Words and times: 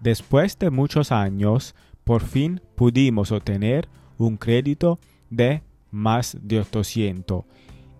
Después 0.00 0.58
de 0.58 0.70
muchos 0.70 1.12
años, 1.12 1.74
por 2.04 2.22
fin 2.22 2.60
pudimos 2.74 3.32
obtener 3.32 3.88
un 4.18 4.36
crédito 4.36 4.98
de 5.28 5.62
más 5.90 6.36
de 6.40 6.60
800 6.60 7.44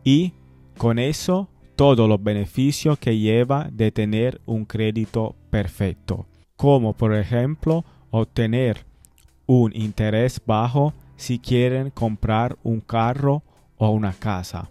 y 0.04 0.32
con 0.78 0.98
eso 0.98 1.48
todos 1.76 2.08
los 2.08 2.22
beneficios 2.22 2.98
que 2.98 3.18
lleva 3.18 3.68
de 3.72 3.90
tener 3.92 4.40
un 4.46 4.64
crédito 4.64 5.36
perfecto, 5.50 6.26
como 6.56 6.94
por 6.94 7.14
ejemplo 7.14 7.84
obtener 8.10 8.84
un 9.46 9.74
interés 9.74 10.40
bajo 10.44 10.94
si 11.16 11.38
quieren 11.38 11.90
comprar 11.90 12.56
un 12.62 12.80
carro 12.80 13.42
o 13.76 13.90
una 13.90 14.12
casa. 14.12 14.70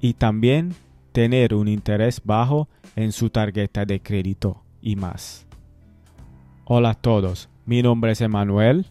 Y 0.00 0.14
también 0.14 0.74
tener 1.12 1.54
un 1.54 1.66
interés 1.68 2.20
bajo 2.24 2.68
en 2.94 3.10
su 3.12 3.30
tarjeta 3.30 3.84
de 3.84 4.00
crédito 4.00 4.62
y 4.82 4.96
más. 4.96 5.45
Hola 6.68 6.90
a 6.90 6.94
todos, 6.94 7.48
mi 7.64 7.80
nombre 7.80 8.10
es 8.10 8.20
Emanuel 8.20 8.86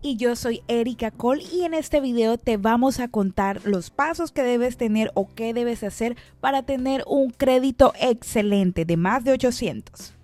y 0.00 0.16
yo 0.16 0.36
soy 0.36 0.62
Erika 0.68 1.10
Cole 1.10 1.44
y 1.52 1.64
en 1.64 1.74
este 1.74 2.00
video 2.00 2.38
te 2.38 2.56
vamos 2.56 2.98
a 2.98 3.08
contar 3.08 3.60
los 3.66 3.90
pasos 3.90 4.32
que 4.32 4.42
debes 4.42 4.78
tener 4.78 5.10
o 5.12 5.28
qué 5.34 5.52
debes 5.52 5.84
hacer 5.84 6.16
para 6.40 6.62
tener 6.62 7.04
un 7.06 7.28
crédito 7.28 7.92
excelente 8.00 8.86
de 8.86 8.96
más 8.96 9.22
de 9.22 9.32
800. 9.32 10.14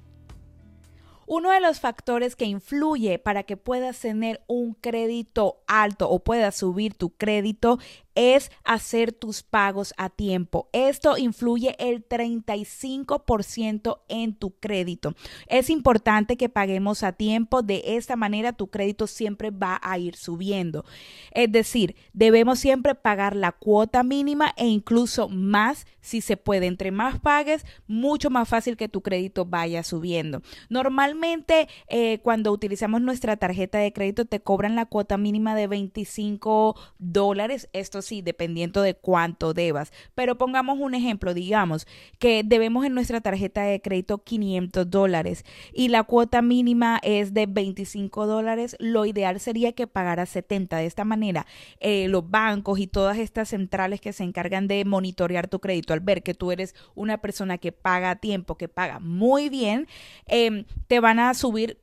Uno 1.26 1.50
de 1.50 1.60
los 1.60 1.80
factores 1.80 2.34
que 2.34 2.46
influye 2.46 3.18
para 3.18 3.42
que 3.42 3.58
puedas 3.58 4.00
tener 4.00 4.42
un 4.46 4.72
crédito 4.72 5.58
alto 5.66 6.08
o 6.08 6.20
puedas 6.24 6.56
subir 6.56 6.94
tu 6.94 7.10
crédito 7.10 7.78
es 8.14 8.50
hacer 8.64 9.12
tus 9.12 9.42
pagos 9.42 9.94
a 9.96 10.10
tiempo. 10.10 10.68
Esto 10.72 11.16
influye 11.16 11.76
el 11.78 12.06
35% 12.06 14.00
en 14.08 14.34
tu 14.34 14.50
crédito. 14.58 15.14
Es 15.46 15.70
importante 15.70 16.36
que 16.36 16.48
paguemos 16.48 17.02
a 17.02 17.12
tiempo. 17.12 17.62
De 17.62 17.82
esta 17.84 18.16
manera 18.16 18.52
tu 18.52 18.68
crédito 18.68 19.06
siempre 19.06 19.50
va 19.50 19.80
a 19.82 19.98
ir 19.98 20.16
subiendo. 20.16 20.84
Es 21.32 21.50
decir, 21.50 21.96
debemos 22.12 22.58
siempre 22.58 22.94
pagar 22.94 23.36
la 23.36 23.52
cuota 23.52 24.02
mínima 24.02 24.52
e 24.56 24.66
incluso 24.66 25.28
más 25.28 25.86
si 26.00 26.20
se 26.20 26.36
puede. 26.36 26.66
Entre 26.66 26.90
más 26.90 27.18
pagues, 27.20 27.64
mucho 27.86 28.28
más 28.28 28.48
fácil 28.48 28.76
que 28.76 28.88
tu 28.88 29.00
crédito 29.02 29.46
vaya 29.46 29.82
subiendo. 29.82 30.42
Normalmente 30.68 31.68
eh, 31.88 32.18
cuando 32.22 32.52
utilizamos 32.52 33.00
nuestra 33.00 33.36
tarjeta 33.36 33.78
de 33.78 33.92
crédito 33.92 34.24
te 34.24 34.40
cobran 34.40 34.76
la 34.76 34.86
cuota 34.86 35.16
mínima 35.16 35.54
de 35.54 35.66
25 35.68 36.76
dólares. 36.98 37.68
Esto 37.72 38.01
sí, 38.02 38.22
dependiendo 38.22 38.82
de 38.82 38.94
cuánto 38.94 39.54
debas. 39.54 39.92
Pero 40.14 40.36
pongamos 40.36 40.78
un 40.78 40.94
ejemplo, 40.94 41.34
digamos 41.34 41.86
que 42.18 42.42
debemos 42.44 42.84
en 42.84 42.94
nuestra 42.94 43.20
tarjeta 43.20 43.62
de 43.62 43.80
crédito 43.80 44.22
500 44.22 44.90
dólares 44.90 45.44
y 45.72 45.88
la 45.88 46.04
cuota 46.04 46.42
mínima 46.42 47.00
es 47.02 47.34
de 47.34 47.46
25 47.46 48.26
dólares, 48.26 48.76
lo 48.78 49.06
ideal 49.06 49.40
sería 49.40 49.72
que 49.72 49.86
pagara 49.86 50.26
70. 50.26 50.76
De 50.76 50.86
esta 50.86 51.04
manera, 51.04 51.46
eh, 51.80 52.08
los 52.08 52.30
bancos 52.30 52.78
y 52.78 52.86
todas 52.86 53.18
estas 53.18 53.48
centrales 53.50 54.00
que 54.00 54.12
se 54.12 54.24
encargan 54.24 54.68
de 54.68 54.84
monitorear 54.84 55.48
tu 55.48 55.60
crédito, 55.60 55.92
al 55.92 56.00
ver 56.00 56.22
que 56.22 56.34
tú 56.34 56.52
eres 56.52 56.74
una 56.94 57.18
persona 57.18 57.58
que 57.58 57.72
paga 57.72 58.10
a 58.10 58.16
tiempo, 58.16 58.56
que 58.56 58.68
paga 58.68 58.98
muy 58.98 59.48
bien, 59.48 59.86
em, 60.26 60.64
te 60.88 61.00
van 61.00 61.18
a 61.18 61.34
subir 61.34 61.78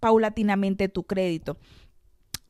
paulatinamente 0.00 0.88
tu 0.88 1.04
crédito. 1.04 1.56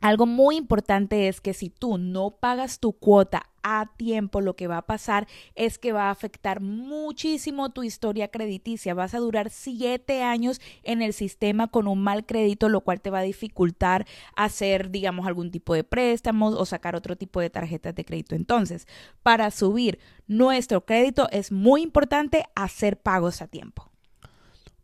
Algo 0.01 0.25
muy 0.25 0.57
importante 0.57 1.29
es 1.29 1.43
que 1.43 1.53
si 1.53 1.69
tú 1.69 1.99
no 1.99 2.31
pagas 2.31 2.81
tu 2.81 2.93
cuota 2.95 3.43
a 3.63 3.91
tiempo, 3.99 4.41
lo 4.41 4.57
que 4.57 4.67
va 4.67 4.79
a 4.79 4.87
pasar 4.87 5.27
es 5.55 5.79
que 5.79 5.93
va 5.93 6.05
a 6.05 6.11
afectar 6.11 6.63
muchísimo 6.63 7.69
tu 7.69 7.83
historia 7.83 8.29
crediticia. 8.29 8.95
Vas 8.95 9.15
a 9.15 9.19
durar 9.19 9.51
siete 9.51 10.23
años 10.23 10.59
en 10.85 11.03
el 11.03 11.13
sistema 11.13 11.69
con 11.69 11.87
un 11.87 12.03
mal 12.03 12.25
crédito, 12.25 12.71
lo 12.71 12.81
cual 12.81 13.03
te 13.03 13.11
va 13.11 13.19
a 13.19 13.23
dificultar 13.23 14.07
hacer, 14.37 14.91
digamos, 14.91 15.27
algún 15.27 15.51
tipo 15.51 15.75
de 15.75 15.85
préstamos 15.85 16.55
o 16.55 16.65
sacar 16.65 16.97
otro 16.97 17.17
tipo 17.17 17.41
de 17.41 17.51
tarjetas 17.51 17.95
de 17.95 18.07
crédito. 18.07 18.35
Entonces, 18.35 18.89
para 19.23 19.51
subir 19.51 19.99
nuestro 20.27 20.87
crédito 20.87 21.29
es 21.31 21.53
muy 21.53 21.83
importante 21.83 22.45
hacer 22.55 22.97
pagos 22.99 23.43
a 23.43 23.49
tiempo. 23.49 23.91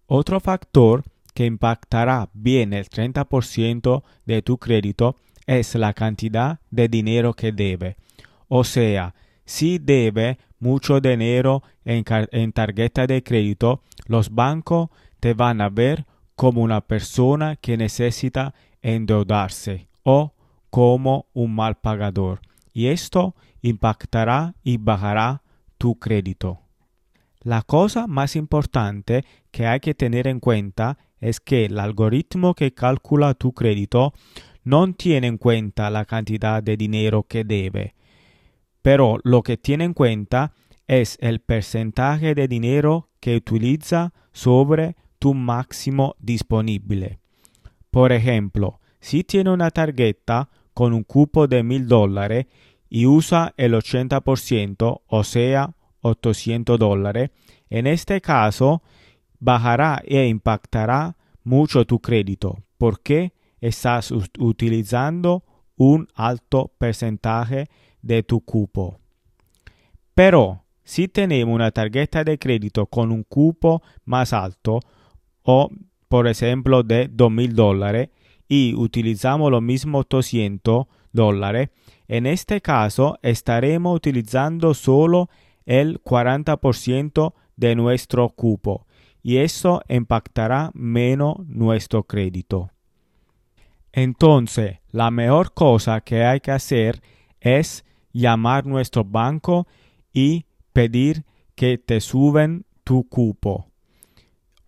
Otro 0.07 0.41
factor 0.41 1.05
que 1.37 1.45
impactará 1.45 2.31
bien 2.33 2.73
el 2.73 2.89
30% 2.89 4.03
de 4.25 4.41
tu 4.41 4.57
crédito 4.57 5.17
es 5.47 5.75
la 5.75 5.93
cantidad 5.93 6.61
de 6.71 6.89
dinero 6.89 7.35
que 7.35 7.53
debe. 7.53 7.99
O 8.49 8.65
sea, 8.65 9.15
si 9.45 9.77
debe 9.77 10.39
mucho 10.61 10.99
dinero 10.99 11.63
en, 11.85 12.05
en, 12.33 12.53
tarjeta 12.53 13.07
de 13.07 13.23
crédito, 13.23 13.83
los 14.07 14.35
bancos 14.35 14.89
te 15.21 15.35
van 15.35 15.61
a 15.61 15.69
ver 15.69 16.07
como 16.37 16.63
una 16.63 16.81
persona 16.81 17.57
que 17.57 17.77
necesita 17.77 18.55
endeudarse 18.81 19.89
o 20.05 20.33
como 20.71 21.27
un 21.35 21.55
mal 21.55 21.75
pagador. 21.75 22.41
Y 22.73 22.87
esto 22.87 23.35
impactará 23.61 24.55
y 24.65 24.79
bajará 24.79 25.43
tu 25.77 25.99
crédito. 25.99 26.61
La 27.43 27.61
cosa 27.61 28.07
más 28.07 28.37
importante 28.37 29.27
que 29.51 29.67
hay 29.67 29.81
que 29.81 29.95
tener 29.95 30.27
en 30.27 30.41
cuenta 30.41 30.97
es 31.21 31.41
que 31.41 31.67
el 31.67 31.79
algoritmo 31.79 32.55
que 32.55 32.73
calcula 32.73 33.35
tu 33.35 33.53
crédito 33.53 34.13
no 34.65 34.93
tiene 34.93 35.29
en 35.29 35.39
cuenta 35.39 35.91
la 35.91 36.05
cantidad 36.05 36.63
de 36.63 36.77
dinero 36.77 37.23
que 37.23 37.45
debe, 37.45 37.95
pero 38.83 39.19
lo 39.25 39.43
que 39.43 39.57
tiene 39.57 39.85
en 39.85 39.95
cuenta 39.95 40.53
es 40.87 41.19
el 41.21 41.41
porcentaje 41.41 42.35
de 42.35 42.49
dinero 42.49 43.09
que 43.21 43.37
utiliza 43.37 44.13
sobre 44.33 44.97
tu 45.19 45.35
máximo 45.35 46.15
disponible. 46.19 47.19
Por 47.91 48.13
ejemplo, 48.13 48.81
si 49.01 49.25
tiene 49.25 49.51
una 49.51 49.71
tarjeta 49.71 50.51
con 50.75 50.93
un 50.93 51.03
cupo 51.03 51.47
de 51.49 51.63
mil 51.63 51.89
dólares 51.89 52.47
y 52.89 53.07
usa 53.07 53.55
el 53.57 53.75
80%, 53.75 55.03
o 55.07 55.25
sea, 55.25 55.75
800 56.03 56.79
dólares, 56.79 57.31
en 57.71 57.87
este 57.87 58.21
caso 58.21 58.83
bajará 59.47 60.03
e 60.05 60.27
impactará 60.27 61.17
mucho 61.45 61.87
tu 61.87 62.01
crédito 62.01 62.59
porque 62.79 63.33
estás 63.61 64.13
utilizando 64.39 65.45
un 65.77 66.09
alto 66.15 66.73
porcentaje 66.79 67.69
de 68.03 68.25
tu 68.25 68.41
cupo. 68.41 68.99
Pero 70.15 70.65
si 70.83 71.07
tenemos 71.07 71.55
una 71.55 71.71
tarjeta 71.71 72.25
de 72.25 72.39
crédito 72.39 72.87
con 72.87 73.13
un 73.13 73.23
cupo 73.23 73.83
más 74.05 74.33
alto 74.33 74.81
o 75.45 75.71
por 76.09 76.27
ejemplo 76.27 76.83
de 76.83 77.09
2.000 77.09 77.53
dólares 77.53 78.09
y 78.49 78.75
utilizamos 78.75 79.53
lo 79.53 79.61
mismo 79.61 80.03
200 80.03 80.87
dólares, 81.13 81.71
en 82.09 82.27
este 82.27 82.61
caso 82.61 83.17
estaremos 83.23 83.95
utilizando 83.95 84.75
solo 84.75 85.29
el 85.67 86.03
40% 86.03 87.33
de 87.57 87.77
nuestro 87.77 88.29
cupo 88.31 88.87
y 89.27 89.39
eso 89.39 89.83
impactará 89.89 90.71
menos 90.73 91.39
nuestro 91.49 92.05
crédito. 92.05 92.71
Entonces, 93.91 94.79
la 94.93 95.11
mejor 95.11 95.53
cosa 95.53 96.01
que 96.01 96.25
hay 96.25 96.39
que 96.39 96.53
hacer 96.53 97.03
es 97.41 97.85
llamar 98.13 98.67
nuestro 98.67 99.03
banco 99.03 99.67
y 100.13 100.47
pedir 100.73 101.25
que 101.57 101.77
te 101.77 102.01
suben 102.01 102.67
tu 102.85 103.09
cupo. 103.09 103.67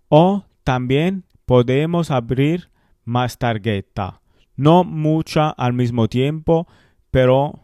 O 0.09 0.43
también 0.65 1.25
podemos 1.47 2.11
abrir 2.11 2.69
más 3.05 3.39
tarjeta. 3.39 4.23
No 4.57 4.83
mucha 4.83 5.51
al 5.51 5.73
mismo 5.73 6.09
tiempo, 6.09 6.67
pero 7.13 7.61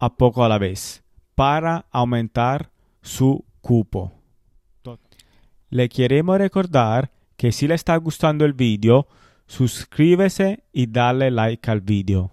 a 0.00 0.16
poco 0.16 0.42
a 0.42 0.48
la 0.48 0.58
vez, 0.58 1.04
para 1.36 1.86
aumentar 1.92 2.72
su 3.00 3.44
cupo. 3.60 4.15
Le 5.70 5.88
queremos 5.88 6.38
recordar 6.38 7.10
que 7.36 7.52
si 7.52 7.66
le 7.66 7.74
está 7.74 7.96
gustando 7.96 8.44
el 8.44 8.52
video, 8.52 9.08
suscríbese 9.46 10.64
y 10.72 10.86
dale 10.86 11.30
like 11.30 11.70
al 11.70 11.80
video. 11.80 12.32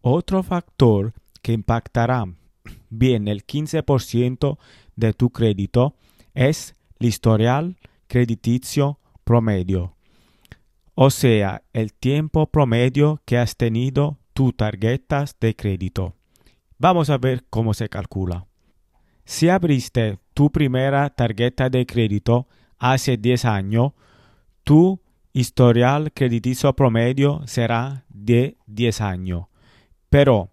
Otro 0.00 0.42
factor 0.42 1.12
que 1.42 1.52
impactará 1.52 2.24
bien 2.90 3.28
el 3.28 3.46
15% 3.46 4.58
de 4.96 5.12
tu 5.12 5.30
crédito 5.30 5.94
es 6.34 6.74
el 6.98 7.08
historial 7.08 7.76
crediticio 8.06 8.98
promedio, 9.24 9.94
o 11.00 11.10
sea, 11.10 11.62
el 11.72 11.92
tiempo 11.92 12.48
promedio 12.48 13.22
que 13.24 13.38
has 13.38 13.56
tenido 13.56 14.18
tus 14.32 14.56
tarjetas 14.56 15.36
de 15.38 15.54
crédito. 15.54 16.16
Vamos 16.76 17.08
a 17.08 17.18
ver 17.18 17.44
cómo 17.50 17.72
se 17.72 17.88
calcula. 17.88 18.46
Si 19.24 19.48
abriste 19.48 20.18
tu 20.38 20.52
primera 20.52 21.10
tarjeta 21.10 21.68
de 21.68 21.84
crédito 21.84 22.46
hace 22.78 23.16
10 23.16 23.44
años, 23.44 23.90
tu 24.62 25.00
historial 25.32 26.12
crediticio 26.12 26.72
promedio 26.74 27.42
será 27.48 28.04
de 28.08 28.56
10 28.68 29.00
años. 29.00 29.46
Pero 30.08 30.50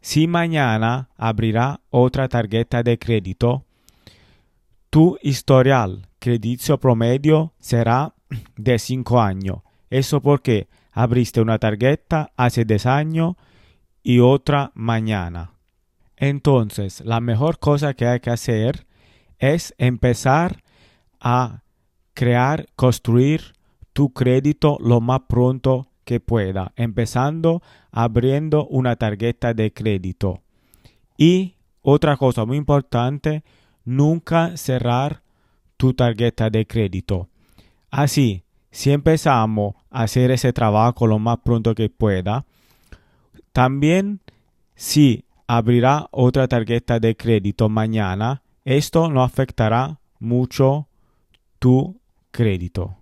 si 0.00 0.28
mañana 0.28 1.08
abrirá 1.16 1.80
otra 1.90 2.28
tarjeta 2.28 2.84
de 2.84 2.96
crédito, 2.96 3.64
tu 4.88 5.18
historial 5.20 6.06
crediticio 6.20 6.78
promedio 6.78 7.54
será 7.58 8.14
de 8.56 8.78
5 8.78 9.20
años. 9.20 9.62
Eso 9.90 10.22
porque 10.22 10.68
abriste 10.92 11.40
una 11.40 11.58
tarjeta 11.58 12.30
hace 12.36 12.64
10 12.64 12.86
años 12.86 13.34
y 14.04 14.20
otra 14.20 14.70
mañana. 14.76 15.54
Entonces, 16.16 17.00
la 17.04 17.18
mejor 17.18 17.58
cosa 17.58 17.94
que 17.94 18.06
hay 18.06 18.20
que 18.20 18.30
hacer 18.30 18.86
es 19.38 19.74
empezar 19.78 20.62
a 21.20 21.62
crear, 22.14 22.66
construir 22.76 23.54
tu 23.92 24.12
crédito 24.12 24.78
lo 24.80 25.00
más 25.00 25.20
pronto 25.28 25.88
que 26.04 26.20
pueda, 26.20 26.72
empezando 26.76 27.62
abriendo 27.90 28.66
una 28.66 28.96
tarjeta 28.96 29.54
de 29.54 29.72
crédito. 29.72 30.42
Y 31.16 31.56
otra 31.82 32.16
cosa 32.16 32.44
muy 32.44 32.56
importante, 32.56 33.42
nunca 33.84 34.56
cerrar 34.56 35.22
tu 35.76 35.94
tarjeta 35.94 36.50
de 36.50 36.66
crédito. 36.66 37.28
Así, 37.90 38.44
si 38.70 38.90
empezamos 38.90 39.74
a 39.90 40.02
hacer 40.02 40.30
ese 40.30 40.52
trabajo 40.52 41.06
lo 41.06 41.18
más 41.18 41.38
pronto 41.44 41.74
que 41.74 41.88
pueda, 41.88 42.44
también 43.52 44.20
si 44.74 45.24
abrirá 45.46 46.08
otra 46.10 46.48
tarjeta 46.48 46.98
de 46.98 47.16
crédito 47.16 47.68
mañana, 47.68 48.42
esto 48.64 49.08
no 49.10 49.22
afectará 49.22 50.00
mucho 50.18 50.88
tu 51.58 52.00
crédito. 52.30 52.96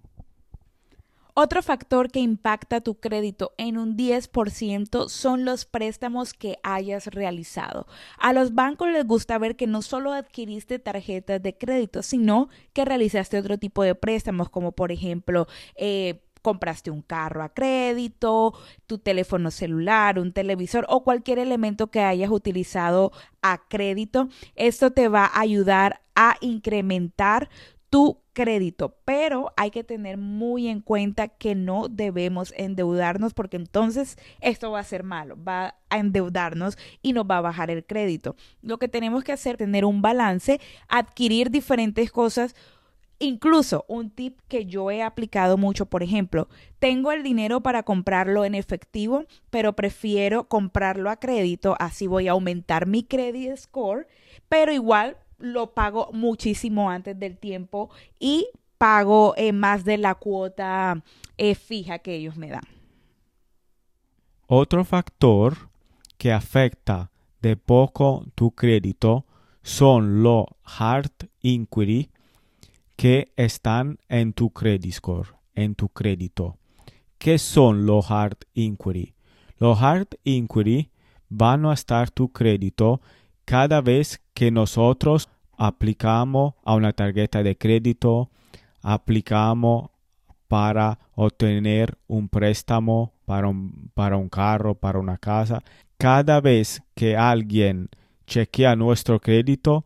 Otro 1.35 1.63
factor 1.63 2.11
que 2.11 2.21
impacta 2.21 2.83
tu 2.83 2.97
crédito 2.97 3.55
en 3.57 3.79
un 3.79 3.97
10% 3.97 5.09
son 5.09 5.47
los 5.47 5.65
préstamos 5.65 6.35
que 6.35 6.59
hayas 6.63 7.07
realizado. 7.07 7.87
A 8.19 8.35
los 8.35 8.55
bancos 8.55 8.89
les 8.91 9.07
gusta 9.07 9.39
ver 9.39 9.57
que 9.57 9.67
no 9.67 9.81
solo 9.81 10.13
adquiriste 10.13 10.79
tarjetas 10.79 11.43
de 11.43 11.57
crédito, 11.57 12.03
sino 12.03 12.51
que 12.75 12.85
realizaste 12.85 13.39
otro 13.39 13.57
tipo 13.57 13.83
de 13.83 13.95
préstamos, 13.95 14.51
como 14.51 14.73
por 14.73 14.93
ejemplo... 14.93 15.47
Eh, 15.77 16.23
compraste 16.43 16.91
un 16.91 17.03
carro 17.03 17.43
a 17.43 17.49
crédito, 17.49 18.53
tu 18.87 18.99
teléfono 18.99 19.51
celular, 19.51 20.19
un 20.19 20.33
televisor 20.33 20.85
o 20.89 21.05
cualquier 21.05 21.39
elemento 21.39 21.91
que 21.91 22.01
hayas 22.01 22.31
utilizado 22.31 23.13
a 23.41 23.63
crédito. 23.69 24.29
Esto 24.57 24.91
te 24.91 25.09
va 25.09 25.25
a 25.25 25.41
ayudar 25.41 26.03
a 26.15 26.37
incrementar 26.41 27.49
tu 27.89 28.23
crédito, 28.33 28.97
pero 29.05 29.53
hay 29.57 29.71
que 29.71 29.85
tener 29.85 30.17
muy 30.17 30.69
en 30.69 30.81
cuenta 30.81 31.29
que 31.29 31.55
no 31.55 31.89
debemos 31.89 32.55
endeudarnos 32.57 33.35
porque 33.35 33.59
entonces 33.59 34.17
esto 34.41 34.71
va 34.71 34.81
a 34.81 34.85
ser 34.85 35.05
malo, 35.05 35.37
va 35.37 35.77
a 35.91 35.99
endeudarnos 35.99 36.79
y 37.03 37.13
nos 37.13 37.27
va 37.27 37.37
a 37.37 37.43
bajar 37.43 37.71
el 37.71 37.85
crédito. 37.85 38.35
Lo 38.63 38.79
que 38.79 38.89
tenemos 38.89 39.25
que 39.25 39.33
hacer 39.33 39.57
es 39.57 39.59
tener 39.59 39.85
un 39.85 40.01
balance, 40.01 40.59
adquirir 40.89 41.51
diferentes 41.51 42.11
cosas 42.11 42.55
Incluso 43.23 43.85
un 43.87 44.11
tip 44.11 44.41
que 44.49 44.67
yo 44.67 44.91
he 44.91 45.01
aplicado 45.01 45.57
mucho, 45.57 45.87
por 45.87 46.03
ejemplo, 46.03 46.49
tengo 46.81 47.13
el 47.13 47.23
dinero 47.23 47.61
para 47.61 47.85
comprarlo 47.85 48.45
en 48.45 48.57
efectivo, 48.57 49.27
pero 49.49 49.75
prefiero 49.75 50.49
comprarlo 50.49 51.09
a 51.09 51.21
crédito, 51.21 51.77
así 51.79 52.09
voy 52.09 52.27
a 52.27 52.33
aumentar 52.33 52.89
mi 52.89 53.05
credit 53.05 53.57
score, 53.57 54.09
pero 54.49 54.73
igual 54.73 55.19
lo 55.39 55.73
pago 55.73 56.11
muchísimo 56.13 56.91
antes 56.91 57.17
del 57.17 57.39
tiempo 57.39 57.91
y 58.19 58.49
pago 58.77 59.35
eh, 59.37 59.53
más 59.53 59.85
de 59.85 59.99
la 59.99 60.17
cuota 60.17 61.05
eh, 61.39 61.55
fija 61.55 62.01
que 62.01 62.17
ellos 62.17 62.37
me 62.37 62.49
dan. 62.49 62.65
Otro 64.49 64.85
factor 64.85 65.71
que 66.19 66.33
afecta 66.33 67.13
de 67.41 67.57
poco 67.57 68.27
tu 68.35 68.51
crédito 68.51 69.27
son 69.63 70.25
los 70.25 70.47
hard 70.65 71.31
inquiry 71.41 72.11
que 73.03 73.33
están 73.35 73.99
en 74.09 74.33
tu 74.33 74.51
credit 74.51 74.93
score, 74.93 75.35
en 75.57 75.75
tu 75.75 75.89
crédito. 75.89 76.57
¿Qué 77.19 77.37
son 77.37 77.85
los 77.85 78.09
hard 78.09 78.37
inquiry? 78.55 79.17
Los 79.59 79.83
hard 79.83 80.07
inquiry 80.23 80.89
van 81.29 81.67
a 81.67 81.73
estar 81.73 82.13
tu 82.13 82.31
crédito 82.31 83.01
cada 83.45 83.81
vez 83.81 84.23
que 84.35 84.53
nosotros 84.53 85.29
aplicamos 85.59 86.55
a 86.63 86.77
una 86.77 86.93
tarjeta 86.93 87.43
de 87.43 87.59
crédito, 87.59 88.31
aplicamos 88.83 89.91
para 90.47 91.01
obtener 91.17 91.99
un 92.07 92.29
préstamo 92.29 93.15
para 93.27 93.49
un, 93.49 93.91
para 93.95 94.17
un 94.17 94.29
carro, 94.29 94.77
para 94.77 95.01
una 95.01 95.19
casa. 95.19 95.65
Cada 95.99 96.41
vez 96.41 96.81
que 96.95 97.17
alguien 97.17 97.89
chequea 98.29 98.77
nuestro 98.77 99.19
crédito, 99.19 99.85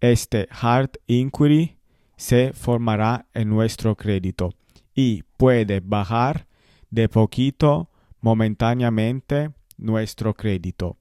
este 0.00 0.48
hard 0.50 0.92
inquiry 1.06 1.76
se 2.16 2.52
formará 2.52 3.26
en 3.34 3.48
nuestro 3.48 3.96
crédito 3.96 4.54
y 4.94 5.22
puede 5.36 5.80
bajar 5.80 6.46
de 6.90 7.08
poquito 7.08 7.90
momentáneamente 8.20 9.50
nuestro 9.76 10.34
crédito. 10.34 10.96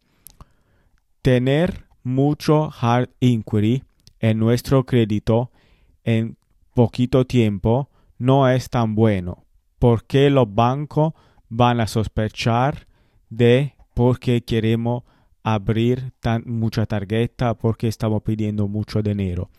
Tener 1.21 1.85
mucho 2.03 2.71
hard 2.79 3.09
inquiry 3.19 3.83
en 4.19 4.39
nuestro 4.39 4.85
crédito 4.85 5.51
en 6.03 6.37
poquito 6.73 7.25
tiempo 7.25 7.89
no 8.17 8.49
es 8.49 8.69
tan 8.69 8.95
bueno, 8.95 9.45
porque 9.79 10.29
los 10.29 10.53
bancos 10.53 11.13
van 11.49 11.79
a 11.79 11.87
sospechar 11.87 12.87
de 13.29 13.75
porque 13.93 14.43
queremos 14.43 15.03
abrir 15.43 16.13
tan, 16.19 16.43
mucha 16.45 16.85
tarjeta, 16.85 17.53
porque 17.53 17.87
estamos 17.87 18.23
pidiendo 18.23 18.67
mucho 18.67 19.01
dinero. 19.01 19.49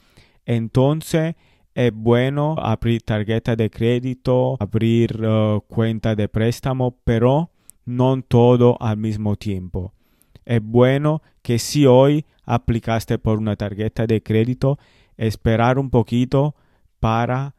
Entonces, 0.46 1.34
es 1.74 1.92
bueno 1.92 2.54
abrir 2.58 3.02
tarjeta 3.02 3.56
de 3.56 3.70
crédito, 3.70 4.56
abrir 4.60 5.20
uh, 5.24 5.60
cuenta 5.66 6.14
de 6.14 6.28
préstamo, 6.28 6.98
pero 7.04 7.50
no 7.84 8.22
todo 8.22 8.76
al 8.80 8.96
mismo 8.96 9.36
tiempo. 9.36 9.92
Es 10.44 10.62
bueno 10.62 11.22
que 11.42 11.58
si 11.58 11.86
hoy 11.86 12.24
aplicaste 12.44 13.18
por 13.18 13.38
una 13.38 13.56
tarjeta 13.56 14.06
de 14.06 14.22
crédito, 14.22 14.78
esperar 15.16 15.78
un 15.78 15.90
poquito 15.90 16.54
para 17.00 17.54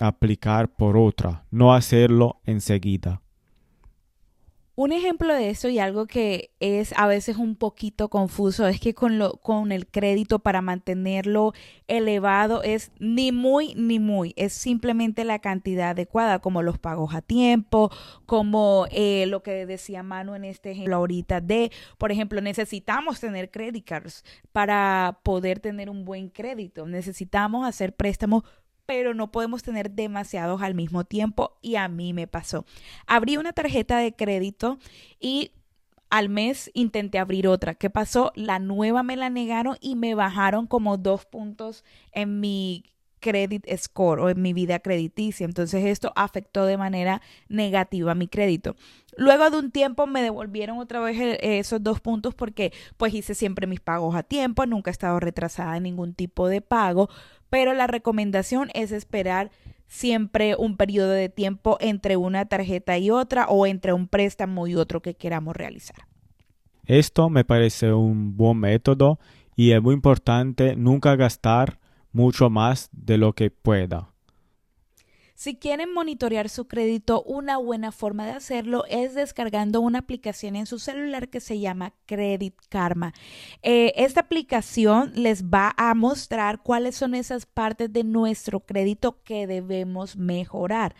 aplicar 0.00 0.76
por 0.76 0.98
otra, 0.98 1.44
no 1.50 1.72
hacerlo 1.72 2.40
enseguida. 2.44 3.22
Un 4.78 4.92
ejemplo 4.92 5.32
de 5.32 5.48
eso 5.48 5.70
y 5.70 5.78
algo 5.78 6.06
que 6.06 6.50
es 6.60 6.92
a 6.98 7.06
veces 7.06 7.38
un 7.38 7.56
poquito 7.56 8.10
confuso 8.10 8.66
es 8.66 8.78
que 8.78 8.92
con, 8.92 9.18
lo, 9.18 9.38
con 9.38 9.72
el 9.72 9.86
crédito 9.86 10.38
para 10.38 10.60
mantenerlo 10.60 11.54
elevado 11.88 12.62
es 12.62 12.92
ni 12.98 13.32
muy 13.32 13.74
ni 13.74 13.98
muy, 13.98 14.34
es 14.36 14.52
simplemente 14.52 15.24
la 15.24 15.38
cantidad 15.38 15.90
adecuada, 15.90 16.40
como 16.40 16.60
los 16.60 16.78
pagos 16.78 17.14
a 17.14 17.22
tiempo, 17.22 17.90
como 18.26 18.86
eh, 18.90 19.24
lo 19.28 19.42
que 19.42 19.64
decía 19.64 20.02
Manu 20.02 20.34
en 20.34 20.44
este 20.44 20.72
ejemplo 20.72 20.96
ahorita 20.96 21.40
de, 21.40 21.72
por 21.96 22.12
ejemplo, 22.12 22.42
necesitamos 22.42 23.18
tener 23.18 23.50
credit 23.50 23.86
cards 23.86 24.24
para 24.52 25.20
poder 25.22 25.58
tener 25.58 25.88
un 25.88 26.04
buen 26.04 26.28
crédito, 26.28 26.86
necesitamos 26.86 27.66
hacer 27.66 27.94
préstamos 27.94 28.44
pero 28.86 29.14
no 29.14 29.30
podemos 29.30 29.62
tener 29.62 29.90
demasiados 29.90 30.62
al 30.62 30.74
mismo 30.74 31.04
tiempo 31.04 31.58
y 31.60 31.76
a 31.76 31.88
mí 31.88 32.12
me 32.12 32.26
pasó. 32.26 32.64
Abrí 33.06 33.36
una 33.36 33.52
tarjeta 33.52 33.98
de 33.98 34.14
crédito 34.14 34.78
y 35.20 35.52
al 36.08 36.28
mes 36.28 36.70
intenté 36.74 37.18
abrir 37.18 37.48
otra. 37.48 37.74
¿Qué 37.74 37.90
pasó? 37.90 38.32
La 38.36 38.58
nueva 38.58 39.02
me 39.02 39.16
la 39.16 39.28
negaron 39.28 39.76
y 39.80 39.96
me 39.96 40.14
bajaron 40.14 40.66
como 40.66 40.96
dos 40.96 41.26
puntos 41.26 41.84
en 42.12 42.40
mi 42.40 42.84
credit 43.20 43.66
score 43.76 44.20
o 44.20 44.28
en 44.30 44.40
mi 44.40 44.52
vida 44.52 44.78
crediticia. 44.78 45.44
Entonces 45.44 45.84
esto 45.84 46.12
afectó 46.14 46.64
de 46.64 46.76
manera 46.76 47.22
negativa 47.48 48.14
mi 48.14 48.28
crédito. 48.28 48.76
Luego 49.16 49.50
de 49.50 49.58
un 49.58 49.70
tiempo 49.70 50.06
me 50.06 50.22
devolvieron 50.22 50.78
otra 50.78 51.00
vez 51.00 51.18
eh, 51.18 51.58
esos 51.58 51.82
dos 51.82 52.00
puntos 52.00 52.34
porque 52.34 52.72
pues 52.96 53.14
hice 53.14 53.34
siempre 53.34 53.66
mis 53.66 53.80
pagos 53.80 54.14
a 54.14 54.22
tiempo, 54.22 54.66
nunca 54.66 54.90
he 54.90 54.92
estado 54.92 55.18
retrasada 55.20 55.76
en 55.76 55.84
ningún 55.84 56.14
tipo 56.14 56.48
de 56.48 56.60
pago, 56.60 57.08
pero 57.48 57.72
la 57.72 57.86
recomendación 57.86 58.68
es 58.74 58.92
esperar 58.92 59.50
siempre 59.88 60.56
un 60.56 60.76
periodo 60.76 61.10
de 61.10 61.28
tiempo 61.28 61.78
entre 61.80 62.16
una 62.16 62.46
tarjeta 62.46 62.98
y 62.98 63.10
otra 63.10 63.46
o 63.46 63.66
entre 63.66 63.92
un 63.92 64.08
préstamo 64.08 64.66
y 64.66 64.74
otro 64.74 65.00
que 65.00 65.14
queramos 65.14 65.56
realizar. 65.56 65.96
Esto 66.84 67.30
me 67.30 67.44
parece 67.44 67.92
un 67.92 68.36
buen 68.36 68.58
método 68.58 69.18
y 69.56 69.72
es 69.72 69.82
muy 69.82 69.94
importante 69.94 70.76
nunca 70.76 71.16
gastar 71.16 71.78
mucho 72.12 72.50
más 72.50 72.88
de 72.92 73.18
lo 73.18 73.32
que 73.32 73.50
pueda. 73.50 74.10
Si 75.36 75.54
quieren 75.54 75.92
monitorear 75.92 76.48
su 76.48 76.66
crédito, 76.66 77.22
una 77.22 77.58
buena 77.58 77.92
forma 77.92 78.24
de 78.24 78.32
hacerlo 78.32 78.84
es 78.88 79.14
descargando 79.14 79.82
una 79.82 79.98
aplicación 79.98 80.56
en 80.56 80.64
su 80.64 80.78
celular 80.78 81.28
que 81.28 81.40
se 81.40 81.60
llama 81.60 81.92
Credit 82.06 82.54
Karma. 82.70 83.12
Eh, 83.62 83.92
esta 83.96 84.20
aplicación 84.20 85.12
les 85.14 85.44
va 85.44 85.74
a 85.76 85.94
mostrar 85.94 86.62
cuáles 86.62 86.96
son 86.96 87.14
esas 87.14 87.44
partes 87.44 87.92
de 87.92 88.02
nuestro 88.02 88.60
crédito 88.60 89.22
que 89.24 89.46
debemos 89.46 90.16
mejorar. 90.16 90.94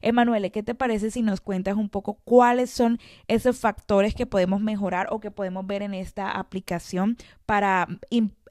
Emanuele, 0.00 0.50
¿qué 0.50 0.62
te 0.62 0.74
parece 0.74 1.10
si 1.10 1.20
nos 1.20 1.42
cuentas 1.42 1.76
un 1.76 1.90
poco 1.90 2.14
cuáles 2.24 2.70
son 2.70 2.98
esos 3.28 3.58
factores 3.58 4.14
que 4.14 4.24
podemos 4.24 4.62
mejorar 4.62 5.08
o 5.10 5.20
que 5.20 5.30
podemos 5.30 5.66
ver 5.66 5.82
en 5.82 5.92
esta 5.92 6.30
aplicación 6.30 7.18
para 7.44 7.86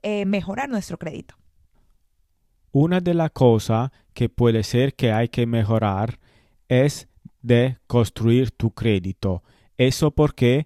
eh, 0.04 0.26
mejorar 0.28 0.70
nuestro 0.70 1.00
crédito? 1.00 1.34
Una 2.76 3.02
de 3.02 3.14
las 3.14 3.30
cosas 3.30 3.92
que 4.16 4.30
puede 4.30 4.64
ser 4.64 4.96
que 4.96 5.12
hay 5.12 5.30
que 5.30 5.46
mejorar 5.46 6.18
es 6.68 7.08
de 7.44 7.78
construir 7.86 8.50
tu 8.50 8.72
crédito. 8.72 9.44
Eso 9.78 10.10
porque 10.10 10.66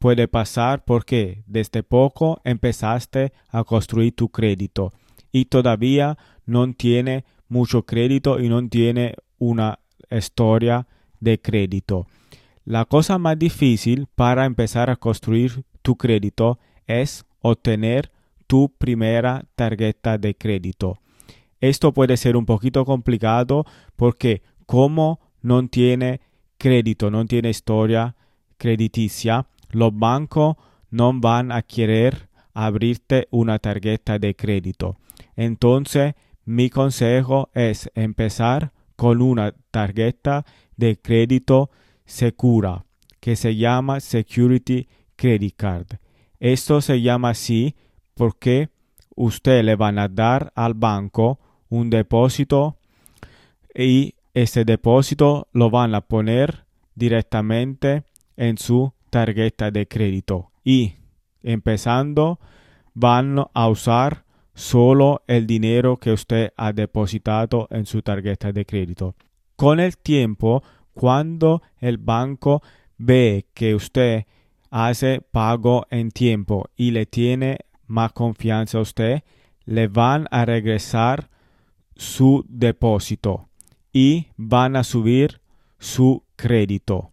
puede 0.00 0.26
pasar 0.26 0.84
porque 0.84 1.44
desde 1.46 1.84
poco 1.84 2.40
empezaste 2.42 3.32
a 3.50 3.62
construir 3.62 4.16
tu 4.16 4.30
crédito 4.30 4.92
y 5.30 5.44
todavía 5.44 6.18
no 6.44 6.72
tiene 6.72 7.24
mucho 7.48 7.86
crédito 7.86 8.40
y 8.40 8.48
no 8.48 8.68
tiene 8.68 9.14
una 9.38 9.78
historia 10.10 10.88
de 11.20 11.40
crédito. 11.40 12.08
La 12.64 12.84
cosa 12.84 13.16
más 13.18 13.38
difícil 13.38 14.08
para 14.16 14.44
empezar 14.44 14.90
a 14.90 14.96
construir 14.96 15.62
tu 15.82 15.94
crédito 15.94 16.58
es 16.88 17.24
obtener 17.42 18.10
tu 18.48 18.72
primera 18.76 19.44
tarjeta 19.54 20.18
de 20.18 20.34
crédito. 20.34 20.98
Esto 21.68 21.92
puede 21.92 22.18
ser 22.18 22.36
un 22.36 22.44
poquito 22.44 22.84
complicado 22.84 23.64
porque 23.96 24.42
como 24.66 25.20
no 25.40 25.66
tiene 25.68 26.20
crédito, 26.58 27.10
no 27.10 27.24
tiene 27.24 27.48
historia 27.48 28.16
crediticia, 28.58 29.46
los 29.70 29.98
bancos 29.98 30.56
no 30.90 31.18
van 31.18 31.52
a 31.52 31.62
querer 31.62 32.28
abrirte 32.52 33.28
una 33.30 33.58
tarjeta 33.58 34.18
de 34.18 34.36
crédito. 34.36 34.98
Entonces, 35.36 36.12
mi 36.44 36.68
consejo 36.68 37.48
es 37.54 37.90
empezar 37.94 38.72
con 38.94 39.22
una 39.22 39.54
tarjeta 39.70 40.44
de 40.76 40.98
crédito 41.00 41.70
segura 42.04 42.84
que 43.20 43.36
se 43.36 43.56
llama 43.56 44.00
Security 44.00 44.86
Credit 45.16 45.56
Card. 45.56 45.86
Esto 46.40 46.82
se 46.82 47.00
llama 47.00 47.30
así 47.30 47.74
porque 48.12 48.68
usted 49.16 49.64
le 49.64 49.76
van 49.76 49.98
a 49.98 50.08
dar 50.08 50.52
al 50.54 50.74
banco 50.74 51.38
un 51.74 51.90
depósito 51.90 52.76
y 53.74 54.14
ese 54.32 54.64
depósito 54.64 55.48
lo 55.52 55.70
van 55.70 55.94
a 55.94 56.02
poner 56.02 56.64
directamente 56.94 58.04
en 58.36 58.58
su 58.58 58.92
tarjeta 59.10 59.70
de 59.70 59.86
crédito 59.88 60.50
y 60.64 60.94
empezando 61.42 62.38
van 62.94 63.44
a 63.52 63.68
usar 63.68 64.24
solo 64.54 65.22
el 65.26 65.48
dinero 65.48 65.96
que 65.96 66.12
usted 66.12 66.52
ha 66.56 66.72
depositado 66.72 67.66
en 67.70 67.86
su 67.86 68.02
tarjeta 68.02 68.52
de 68.52 68.64
crédito. 68.64 69.16
Con 69.56 69.80
el 69.80 69.98
tiempo, 69.98 70.62
cuando 70.94 71.62
el 71.80 71.98
banco 71.98 72.62
ve 72.98 73.46
que 73.52 73.74
usted 73.74 74.26
hace 74.70 75.20
pago 75.20 75.86
en 75.90 76.12
tiempo 76.12 76.70
y 76.76 76.92
le 76.92 77.06
tiene 77.06 77.58
más 77.88 78.12
confianza 78.12 78.78
a 78.78 78.82
usted, 78.82 79.22
le 79.64 79.88
van 79.88 80.28
a 80.30 80.44
regresar 80.44 81.30
su 81.96 82.44
depósito 82.48 83.48
y 83.92 84.28
van 84.36 84.76
a 84.76 84.84
subir 84.84 85.40
su 85.78 86.24
crédito 86.36 87.12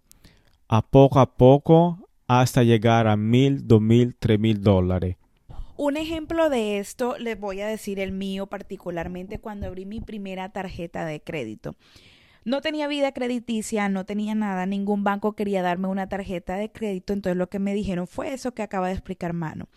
a 0.68 0.82
poco 0.82 1.20
a 1.20 1.36
poco 1.36 2.08
hasta 2.28 2.64
llegar 2.64 3.08
a 3.08 3.18
mil, 3.18 3.68
dos 3.68 3.82
mil, 3.82 4.16
tres 4.16 4.40
mil 4.40 4.62
dólares. 4.62 5.18
Un 5.76 5.98
ejemplo 5.98 6.50
de 6.50 6.78
esto 6.78 7.18
les 7.18 7.40
voy 7.40 7.60
a 7.60 7.68
decir 7.68 8.00
el 8.00 8.12
mío 8.12 8.48
particularmente 8.48 9.40
cuando 9.40 9.68
abrí 9.68 9.86
mi 9.86 10.00
primera 10.00 10.50
tarjeta 10.50 11.06
de 11.06 11.22
crédito. 11.22 11.76
No 12.44 12.62
tenía 12.62 12.88
vida 12.88 13.12
crediticia, 13.12 13.90
no 13.90 14.06
tenía 14.06 14.34
nada, 14.34 14.66
ningún 14.66 15.04
banco 15.04 15.34
quería 15.34 15.62
darme 15.62 15.88
una 15.88 16.08
tarjeta 16.08 16.56
de 16.56 16.72
crédito, 16.72 17.14
entonces 17.14 17.38
lo 17.38 17.50
que 17.50 17.60
me 17.60 17.74
dijeron 17.74 18.08
fue 18.08 18.34
eso 18.34 18.54
que 18.54 18.64
acaba 18.64 18.88
de 18.88 18.94
explicar 18.94 19.34
Mano. 19.34 19.68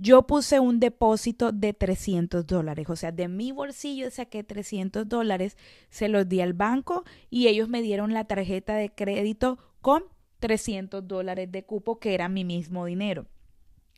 Yo 0.00 0.28
puse 0.28 0.60
un 0.60 0.78
depósito 0.78 1.50
de 1.50 1.74
300 1.74 2.46
dólares, 2.46 2.88
o 2.88 2.94
sea, 2.94 3.10
de 3.10 3.26
mi 3.26 3.50
bolsillo 3.50 4.12
saqué 4.12 4.44
300 4.44 5.08
dólares, 5.08 5.56
se 5.90 6.08
los 6.08 6.28
di 6.28 6.40
al 6.40 6.52
banco 6.52 7.02
y 7.30 7.48
ellos 7.48 7.68
me 7.68 7.82
dieron 7.82 8.14
la 8.14 8.24
tarjeta 8.24 8.76
de 8.76 8.90
crédito 8.90 9.58
con 9.80 10.04
300 10.38 11.08
dólares 11.08 11.50
de 11.50 11.64
cupo, 11.64 11.98
que 11.98 12.14
era 12.14 12.28
mi 12.28 12.44
mismo 12.44 12.84
dinero. 12.84 13.26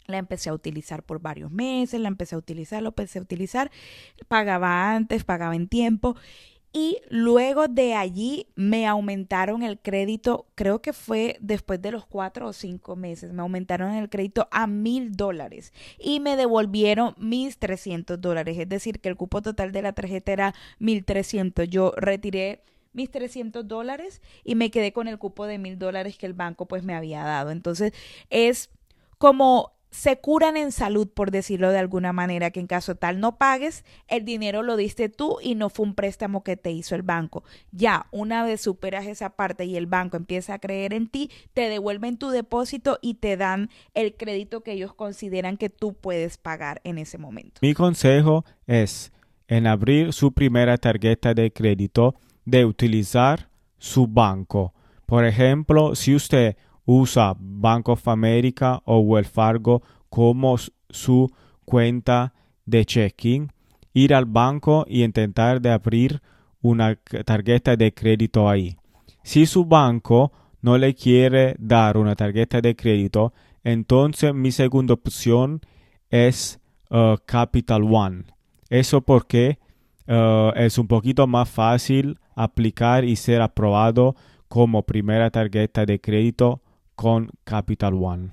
La 0.07 0.17
empecé 0.17 0.49
a 0.49 0.55
utilizar 0.55 1.03
por 1.03 1.21
varios 1.21 1.53
meses, 1.53 2.01
la 2.01 2.09
empecé 2.09 2.35
a 2.35 2.39
utilizar, 2.39 2.83
lo 2.83 2.89
empecé 2.89 3.19
a 3.19 3.23
utilizar, 3.23 3.71
pagaba 4.27 4.95
antes, 4.95 5.25
pagaba 5.25 5.55
en 5.55 5.69
tiempo 5.69 6.17
y 6.73 6.99
luego 7.09 7.67
de 7.69 7.95
allí 7.95 8.47
me 8.55 8.87
aumentaron 8.87 9.63
el 9.63 9.79
crédito, 9.79 10.47
creo 10.55 10.81
que 10.81 10.93
fue 10.93 11.37
después 11.41 11.83
de 11.83 11.91
los 11.91 12.07
cuatro 12.07 12.47
o 12.47 12.53
cinco 12.53 12.95
meses, 12.95 13.33
me 13.33 13.43
aumentaron 13.43 13.93
el 13.95 14.09
crédito 14.09 14.49
a 14.51 14.67
mil 14.67 15.17
dólares 15.17 15.73
y 15.99 16.21
me 16.21 16.37
devolvieron 16.37 17.15
mis 17.19 17.59
300 17.59 18.21
dólares, 18.21 18.57
es 18.59 18.69
decir, 18.69 19.01
que 19.01 19.09
el 19.09 19.17
cupo 19.17 19.43
total 19.43 19.73
de 19.73 19.83
la 19.83 19.93
tarjeta 19.93 20.33
era 20.33 20.55
1300. 20.79 21.69
Yo 21.69 21.93
retiré 21.97 22.63
mis 22.93 23.11
300 23.11 23.67
dólares 23.67 24.21
y 24.45 24.55
me 24.55 24.71
quedé 24.71 24.93
con 24.93 25.09
el 25.09 25.19
cupo 25.19 25.47
de 25.47 25.59
mil 25.59 25.79
dólares 25.79 26.17
que 26.19 26.27
el 26.27 26.35
banco 26.35 26.67
pues 26.67 26.83
me 26.85 26.95
había 26.95 27.23
dado. 27.23 27.51
Entonces 27.51 27.93
es 28.31 28.71
como 29.19 29.73
se 29.91 30.19
curan 30.19 30.57
en 30.57 30.73
salud, 30.73 31.09
por 31.09 31.31
decirlo 31.31 31.71
de 31.71 31.79
alguna 31.79 32.13
manera, 32.13 32.51
que 32.51 32.61
en 32.61 32.67
caso 32.67 32.95
tal 32.95 33.21
no 33.21 33.37
pagues, 33.39 33.85
el 34.09 34.25
dinero 34.25 34.63
lo 34.63 34.77
diste 34.77 35.09
tú 35.09 35.39
y 35.43 35.55
no 35.57 35.69
fue 35.69 35.87
un 35.87 35.95
préstamo 35.95 36.45
que 36.45 36.57
te 36.57 36.71
hizo 36.71 36.95
el 36.95 37.03
banco. 37.03 37.43
Ya, 37.73 38.07
una 38.13 38.45
vez 38.45 38.61
superas 38.61 39.07
esa 39.07 39.31
parte 39.31 39.65
y 39.65 39.77
el 39.77 39.87
banco 39.87 40.17
empieza 40.17 40.55
a 40.55 40.59
creer 40.59 40.95
en 40.95 41.09
ti, 41.09 41.31
te 41.55 41.69
devuelven 41.69 42.19
tu 42.19 42.31
depósito 42.31 42.99
y 43.03 43.15
te 43.15 43.37
dan 43.37 43.69
el 43.95 44.15
crédito 44.15 44.63
que 44.63 44.73
ellos 44.73 44.95
consideran 44.95 45.57
que 45.57 45.71
tú 45.71 45.95
puedes 45.95 46.39
pagar 46.39 46.81
en 46.85 46.99
ese 46.99 47.19
momento. 47.19 47.59
Mi 47.63 47.75
consejo 47.75 48.45
es, 48.67 49.13
en 49.49 49.67
abrir 49.67 50.13
su 50.13 50.33
primera 50.33 50.79
tarjeta 50.79 51.35
de 51.35 51.53
crédito, 51.53 52.15
de 52.45 52.65
utilizar 52.65 53.51
su 53.79 54.07
banco. 54.07 54.73
Por 55.07 55.25
ejemplo, 55.25 55.97
si 55.97 56.15
usted 56.15 56.57
usa 56.85 57.35
Bank 57.39 57.89
of 57.89 58.07
America 58.09 58.81
o 58.85 58.99
Wells 58.99 59.29
Fargo 59.29 59.83
como 60.09 60.57
su 60.89 61.31
cuenta 61.65 62.35
de 62.67 62.85
checking, 62.85 63.53
ir 63.93 64.15
al 64.15 64.25
banco 64.25 64.85
y 64.89 65.05
intentar 65.05 65.61
de 65.61 65.71
abrir 65.71 66.21
una 66.63 66.97
tarjeta 67.25 67.77
de 67.77 67.93
crédito 67.93 68.49
ahí. 68.49 68.77
Si 69.23 69.47
su 69.47 69.65
banco 69.65 70.33
no 70.63 70.79
le 70.79 70.95
quiere 70.95 71.57
dar 71.59 71.97
una 71.97 72.15
tarjeta 72.17 72.61
de 72.61 72.77
crédito, 72.77 73.33
entonces 73.65 74.35
mi 74.35 74.53
segunda 74.53 74.95
opción 74.95 75.61
es 76.11 76.61
uh, 76.91 77.17
Capital 77.25 77.83
One. 77.83 78.25
Eso 78.69 79.01
porque 79.01 79.59
uh, 80.07 80.51
es 80.57 80.79
un 80.79 80.87
poquito 80.87 81.27
más 81.27 81.49
fácil 81.49 82.19
aplicar 82.35 83.05
y 83.05 83.17
ser 83.17 83.43
aprobado 83.43 84.15
como 84.49 84.83
primera 84.83 85.31
tarjeta 85.31 85.87
de 85.87 86.01
crédito 86.01 86.63
con 87.01 87.31
Capital 87.45 87.95
One. 87.95 88.29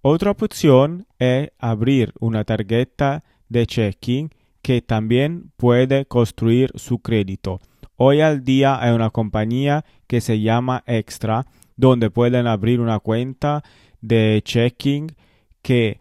Otra 0.00 0.30
opción 0.30 1.06
es 1.18 1.50
abrir 1.58 2.14
una 2.18 2.42
tarjeta 2.42 3.22
de 3.50 3.66
checking 3.66 4.30
que 4.62 4.80
también 4.80 5.52
puede 5.58 6.06
construir 6.06 6.72
su 6.76 7.00
crédito. 7.00 7.60
Hoy 7.96 8.22
al 8.22 8.44
día 8.44 8.82
hay 8.82 8.94
una 8.94 9.10
compañía 9.10 9.84
que 10.06 10.22
se 10.22 10.40
llama 10.40 10.84
Extra, 10.86 11.44
donde 11.76 12.08
pueden 12.08 12.46
abrir 12.46 12.80
una 12.80 12.98
cuenta 12.98 13.62
de 14.00 14.40
checking 14.42 15.14
que 15.60 15.98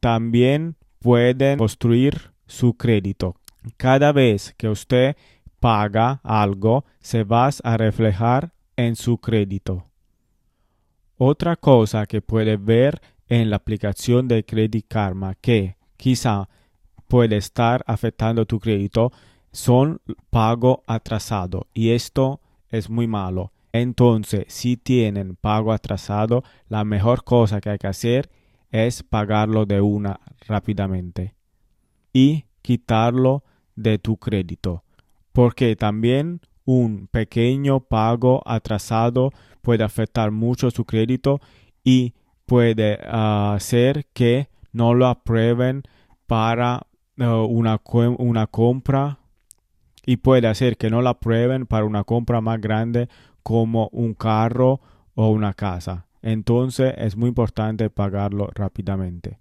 también 0.00 0.74
pueden 0.98 1.58
construir 1.58 2.32
su 2.48 2.74
crédito. 2.74 3.36
Cada 3.76 4.10
vez 4.10 4.56
que 4.58 4.68
usted 4.68 5.14
paga 5.60 6.20
algo, 6.24 6.84
se 6.98 7.22
va 7.22 7.48
a 7.62 7.76
reflejar 7.76 8.54
en 8.74 8.96
su 8.96 9.18
crédito. 9.18 9.89
Otra 11.22 11.56
cosa 11.56 12.06
que 12.06 12.22
puede 12.22 12.56
ver 12.56 13.02
en 13.28 13.50
la 13.50 13.56
aplicación 13.56 14.26
de 14.26 14.42
Credit 14.42 14.86
Karma 14.88 15.34
que 15.34 15.76
quizá 15.98 16.48
puede 17.08 17.36
estar 17.36 17.84
afectando 17.86 18.46
tu 18.46 18.58
crédito 18.58 19.12
son 19.52 20.00
pago 20.30 20.82
atrasado 20.86 21.66
y 21.74 21.90
esto 21.90 22.40
es 22.70 22.88
muy 22.88 23.06
malo. 23.06 23.52
Entonces, 23.70 24.46
si 24.48 24.78
tienen 24.78 25.36
pago 25.36 25.74
atrasado, 25.74 26.42
la 26.70 26.84
mejor 26.84 27.22
cosa 27.22 27.60
que 27.60 27.68
hay 27.68 27.78
que 27.78 27.88
hacer 27.88 28.30
es 28.70 29.02
pagarlo 29.02 29.66
de 29.66 29.82
una 29.82 30.20
rápidamente 30.46 31.34
y 32.14 32.46
quitarlo 32.62 33.44
de 33.76 33.98
tu 33.98 34.16
crédito 34.16 34.84
porque 35.32 35.76
también 35.76 36.40
un 36.70 37.08
pequeño 37.08 37.80
pago 37.80 38.42
atrasado 38.46 39.32
puede 39.60 39.82
afectar 39.82 40.30
mucho 40.30 40.70
su 40.70 40.84
crédito 40.84 41.40
y 41.82 42.14
puede 42.46 43.00
ah, 43.02 43.54
hacer 43.56 44.06
que 44.12 44.48
no 44.72 44.94
lo 44.94 45.08
aprueben 45.08 45.82
para 46.28 46.86
ah, 47.18 47.42
una, 47.42 47.80
una 48.18 48.46
compra 48.46 49.18
y 50.06 50.18
puede 50.18 50.46
hacer 50.46 50.76
que 50.76 50.90
no 50.90 51.02
lo 51.02 51.08
aprueben 51.08 51.66
para 51.66 51.84
una 51.84 52.04
compra 52.04 52.40
más 52.40 52.60
grande 52.60 53.08
como 53.42 53.88
un 53.88 54.14
carro 54.14 54.80
o 55.14 55.28
una 55.30 55.54
casa. 55.54 56.06
Entonces 56.22 56.94
es 56.98 57.16
muy 57.16 57.30
importante 57.30 57.90
pagarlo 57.90 58.48
rápidamente. 58.54 59.38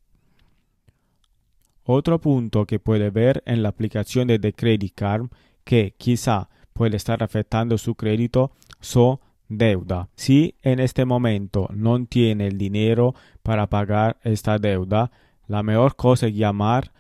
Otro 1.83 2.19
punto 2.19 2.65
que 2.65 2.79
puede 2.79 3.11
ver 3.11 3.43
en 3.45 3.61
la 3.61 3.69
aplicación 3.69 4.27
de 4.27 4.39
The 4.39 4.53
Credit 4.53 4.93
Card 4.95 5.27
que 5.63 5.93
quizá 5.95 6.49
puede 6.79 6.95
estar 6.95 7.21
afectando 7.23 7.77
su 7.77 7.95
crédito 7.95 8.53
son 8.79 9.19
deuda. 9.49 10.07
Si 10.15 10.55
en 10.61 10.79
este 10.79 11.03
momento 11.03 11.67
no 11.73 12.05
tiene 12.05 12.47
el 12.47 12.57
dinero 12.57 13.15
para 13.43 13.67
pagar 13.67 14.17
esta 14.23 14.59
deuda, 14.59 15.11
la 15.47 15.61
mejor 15.61 15.97
cosa 15.97 16.27
es 16.27 16.35
llamar 16.35 16.93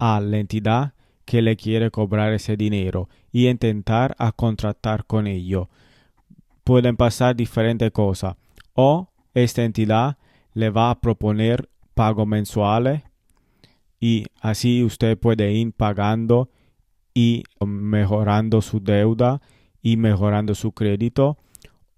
a 0.00 0.20
la 0.20 0.38
entidad 0.38 0.94
que 1.24 1.42
le 1.42 1.56
quiere 1.56 1.92
cobrar 1.92 2.32
ese 2.32 2.56
dinero 2.56 3.08
y 3.30 3.46
intentar 3.46 4.16
a 4.18 4.32
contratar 4.32 5.06
con 5.06 5.28
ello. 5.28 5.70
Pueden 6.64 6.96
pasar 6.96 7.36
diferentes 7.36 7.92
cosas. 7.92 8.34
O 8.74 9.12
esta 9.32 9.62
entidad 9.62 10.18
le 10.54 10.70
va 10.70 10.90
a 10.90 11.00
proponer 11.00 11.68
pago 11.94 12.26
mensuales 12.26 13.04
y 14.00 14.26
así 14.40 14.82
usted 14.82 15.16
puede 15.16 15.52
ir 15.52 15.72
pagando 15.72 16.50
y 17.14 17.44
mejorando 17.64 18.60
su 18.62 18.80
deuda 18.80 19.40
y 19.82 19.96
mejorando 19.96 20.54
su 20.54 20.72
crédito 20.72 21.38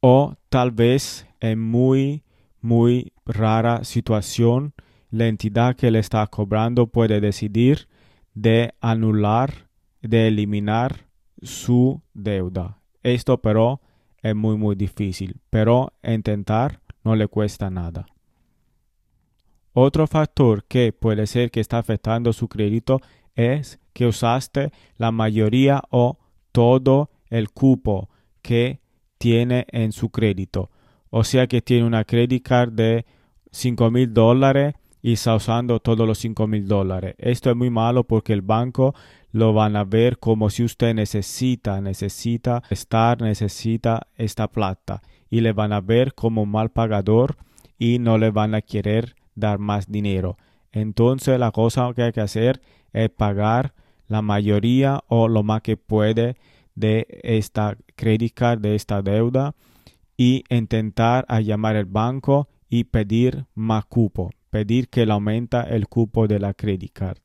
o 0.01 0.35
tal 0.49 0.71
vez 0.71 1.27
en 1.41 1.61
muy 1.61 2.25
muy 2.61 3.13
rara 3.27 3.85
situación 3.85 4.75
la 5.11 5.27
entidad 5.27 5.77
que 5.77 5.91
le 5.91 5.99
está 5.99 6.27
cobrando 6.29 6.87
puede 6.87 7.21
decidir 7.21 7.89
de 8.35 8.75
anular, 8.81 9.69
de 10.01 10.29
eliminar 10.29 11.07
su 11.43 12.01
deuda. 12.15 12.79
Esto 13.03 13.43
pero 13.43 13.81
es 14.23 14.35
muy 14.35 14.57
muy 14.57 14.77
difícil, 14.77 15.41
pero 15.51 15.93
intentar 16.03 16.81
no 17.05 17.17
le 17.17 17.27
cuesta 17.27 17.69
nada. 17.69 18.07
Otro 19.75 20.07
factor 20.07 20.65
que 20.65 20.93
puede 20.93 21.27
ser 21.27 21.51
que 21.51 21.61
está 21.61 21.79
afectando 21.79 22.33
su 22.33 22.49
crédito 22.49 23.01
es 23.35 23.81
que 23.93 24.07
usaste 24.07 24.73
la 24.97 25.13
mayoría 25.13 25.83
o 25.91 26.19
todo 26.53 27.11
el 27.29 27.51
cupo 27.51 28.09
que 28.43 28.81
tiene 29.19 29.67
en 29.71 29.93
su 29.93 30.11
crédito. 30.11 30.71
O 31.11 31.25
sea 31.25 31.47
que 31.47 31.63
tiene 31.63 31.87
una 31.87 32.05
credit 32.05 32.43
card 32.43 32.73
de 32.73 33.07
5 33.51 33.91
mil 33.91 34.13
dólares 34.13 34.75
y 35.03 35.15
está 35.15 35.35
usando 35.35 35.81
todos 35.81 36.07
los 36.07 36.19
5 36.19 36.47
mil 36.47 36.67
dólares. 36.67 37.15
Esto 37.19 37.51
es 37.51 37.57
muy 37.57 37.71
malo 37.71 38.05
porque 38.05 38.33
el 38.33 38.43
banco 38.43 38.95
lo 39.31 39.53
van 39.53 39.77
a 39.77 39.85
ver 39.85 40.19
como 40.19 40.51
si 40.51 40.63
usted 40.63 40.95
necesita, 40.95 41.81
necesita 41.81 42.63
estar, 42.71 43.21
necesita 43.21 44.07
esta 44.17 44.49
plata 44.49 45.03
y 45.31 45.41
le 45.41 45.53
van 45.53 45.73
a 45.73 45.81
ver 45.81 46.15
como 46.15 46.47
mal 46.47 46.71
pagador 46.71 47.37
y 47.79 47.99
no 47.99 48.19
le 48.19 48.31
van 48.31 48.55
a 48.55 48.63
querer 48.63 49.17
dar 49.35 49.59
más 49.59 49.91
dinero. 49.91 50.37
Entonces 50.71 51.39
la 51.39 51.51
cosa 51.51 51.93
que 51.95 52.03
hay 52.03 52.13
que 52.13 52.21
hacer 52.21 52.61
es 52.93 53.11
pagar 53.11 53.75
la 54.09 54.23
mayoría 54.23 55.03
o 55.09 55.29
lo 55.29 55.43
más 55.43 55.63
que 55.63 55.77
puede 55.77 56.37
de 56.75 57.07
esta 57.23 57.77
credit 57.97 58.35
card, 58.35 58.61
de 58.61 58.75
esta 58.75 59.03
deuda 59.03 59.55
y 60.17 60.45
intentar 60.49 61.25
a 61.29 61.41
llamar 61.41 61.77
al 61.77 61.87
banco 61.87 62.49
y 62.69 62.85
pedir 62.85 63.47
más 63.55 63.85
cupo 63.87 64.31
pedir 64.53 64.91
que 64.91 65.07
le 65.07 65.13
aumenta 65.13 65.63
el 65.63 65.89
cupo 65.89 66.29
de 66.29 66.39
la 66.39 66.53
credit 66.53 66.93
card. 66.93 67.23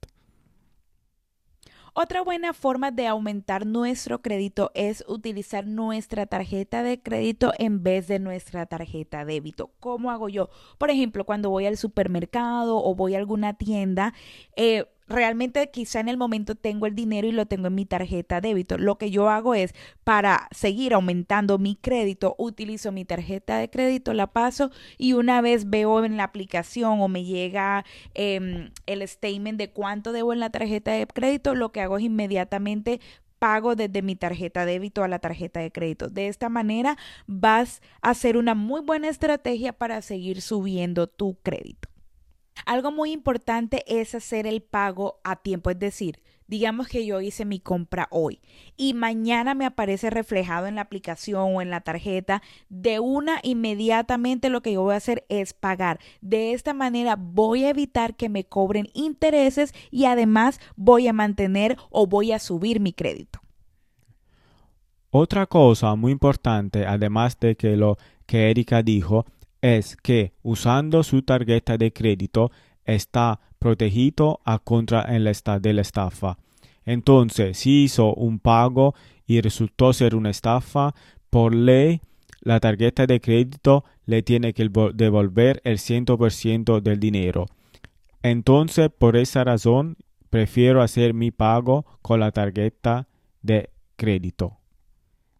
Otra 1.93 2.21
buena 2.21 2.53
forma 2.53 2.91
de 2.91 3.07
aumentar 3.07 3.65
nuestro 3.65 4.21
crédito 4.21 4.71
es 4.75 5.03
utilizar 5.07 5.67
nuestra 5.67 6.25
tarjeta 6.25 6.83
de 6.83 7.01
crédito 7.01 7.51
en 7.57 7.83
vez 7.83 8.07
de 8.07 8.19
nuestra 8.19 8.65
tarjeta 8.65 9.25
de 9.25 9.33
débito. 9.33 9.71
¿Cómo 9.81 10.09
hago 10.09 10.29
yo? 10.29 10.49
Por 10.77 10.89
ejemplo, 10.89 11.25
cuando 11.25 11.49
voy 11.49 11.65
al 11.65 11.75
supermercado 11.75 12.81
o 12.81 12.95
voy 12.95 13.15
a 13.15 13.17
alguna 13.17 13.55
tienda, 13.55 14.13
eh, 14.55 14.85
realmente 15.07 15.69
quizá 15.71 15.99
en 15.99 16.09
el 16.09 16.17
momento 16.17 16.55
tengo 16.55 16.85
el 16.85 16.95
dinero 16.95 17.27
y 17.27 17.31
lo 17.31 17.45
tengo 17.45 17.67
en 17.67 17.75
mi 17.75 17.85
tarjeta 17.85 18.41
débito. 18.41 18.77
Lo 18.77 18.97
que 18.97 19.11
yo 19.11 19.29
hago 19.29 19.55
es 19.55 19.73
para 20.03 20.47
seguir 20.51 20.93
aumentando 20.93 21.57
mi 21.57 21.75
crédito, 21.75 22.35
utilizo 22.37 22.91
mi 22.91 23.05
tarjeta 23.05 23.57
de 23.57 23.69
crédito, 23.69 24.13
la 24.13 24.27
paso 24.27 24.71
y 24.97 25.13
una 25.13 25.41
vez 25.41 25.69
veo 25.69 26.03
en 26.03 26.17
la 26.17 26.23
aplicación 26.23 27.01
o 27.01 27.07
me 27.07 27.23
llega 27.23 27.85
em, 28.13 28.71
el 28.85 29.07
statement 29.07 29.57
de 29.57 29.71
cuánto 29.71 30.11
debo 30.11 30.33
en 30.33 30.39
la 30.39 30.49
tarjeta 30.49 30.91
de 30.91 31.07
crédito, 31.07 31.55
lo 31.55 31.71
que 31.71 31.81
hago 31.81 31.97
es 31.97 32.03
inmediatamente 32.03 32.99
pago 33.39 33.75
desde 33.75 34.01
mi 34.01 34.15
tarjeta 34.15 34.65
débito 34.65 35.03
a 35.03 35.07
la 35.07 35.19
tarjeta 35.19 35.59
de 35.59 35.71
crédito. 35.71 36.09
De 36.09 36.27
esta 36.27 36.49
manera 36.49 36.97
vas 37.27 37.81
a 38.01 38.11
hacer 38.11 38.37
una 38.37 38.55
muy 38.55 38.81
buena 38.81 39.09
estrategia 39.09 39.73
para 39.73 40.01
seguir 40.01 40.41
subiendo 40.41 41.07
tu 41.07 41.37
crédito. 41.43 41.89
Algo 42.65 42.91
muy 42.91 43.11
importante 43.11 43.83
es 43.87 44.15
hacer 44.15 44.47
el 44.47 44.61
pago 44.61 45.19
a 45.23 45.37
tiempo, 45.37 45.69
es 45.69 45.79
decir, 45.79 46.19
digamos 46.47 46.87
que 46.87 47.05
yo 47.05 47.21
hice 47.21 47.45
mi 47.45 47.59
compra 47.59 48.07
hoy 48.09 48.39
y 48.75 48.93
mañana 48.93 49.53
me 49.53 49.65
aparece 49.65 50.09
reflejado 50.09 50.67
en 50.67 50.75
la 50.75 50.81
aplicación 50.81 51.55
o 51.55 51.61
en 51.61 51.69
la 51.69 51.81
tarjeta, 51.81 52.41
de 52.69 52.99
una 52.99 53.39
inmediatamente 53.43 54.49
lo 54.49 54.61
que 54.61 54.73
yo 54.73 54.81
voy 54.81 54.93
a 54.93 54.97
hacer 54.97 55.25
es 55.29 55.53
pagar. 55.53 55.99
De 56.21 56.53
esta 56.53 56.73
manera 56.73 57.15
voy 57.17 57.65
a 57.65 57.69
evitar 57.69 58.15
que 58.15 58.29
me 58.29 58.45
cobren 58.45 58.87
intereses 58.93 59.73
y 59.91 60.05
además 60.05 60.59
voy 60.75 61.07
a 61.07 61.13
mantener 61.13 61.77
o 61.89 62.07
voy 62.07 62.31
a 62.31 62.39
subir 62.39 62.79
mi 62.79 62.93
crédito. 62.93 63.39
Otra 65.09 65.45
cosa 65.45 65.95
muy 65.95 66.11
importante, 66.11 66.85
además 66.85 67.39
de 67.39 67.55
que 67.55 67.77
lo 67.77 67.97
que 68.25 68.51
Erika 68.51 68.83
dijo, 68.83 69.25
es 69.61 69.95
que 69.97 70.33
usando 70.43 71.03
su 71.03 71.21
tarjeta 71.21 71.77
de 71.77 71.91
crédito 71.91 72.51
está 72.85 73.39
protegido 73.59 74.39
a 74.45 74.59
contra 74.59 75.01
el 75.01 75.31
de 75.61 75.73
la 75.73 75.81
estafa. 75.81 76.37
Entonces, 76.85 77.57
si 77.57 77.83
hizo 77.83 78.13
un 78.13 78.39
pago 78.39 78.95
y 79.25 79.41
resultó 79.41 79.91
ser 79.93 80.15
una 80.15 80.29
estafa, 80.29 80.93
por 81.29 81.53
ley 81.53 82.01
la 82.41 82.59
tarjeta 82.59 83.05
de 83.05 83.19
crédito 83.19 83.83
le 84.05 84.23
tiene 84.23 84.53
que 84.53 84.69
devolver 84.93 85.59
el 85.65 85.79
100% 85.79 86.79
del 86.81 86.99
dinero. 86.99 87.47
Entonces, 88.23 88.89
por 88.89 89.17
esa 89.17 89.43
razón, 89.43 89.97
prefiero 90.29 90.81
hacer 90.81 91.13
mi 91.13 91.31
pago 91.31 91.85
con 92.01 92.21
la 92.21 92.31
tarjeta 92.31 93.07
de 93.41 93.69
crédito. 93.97 94.57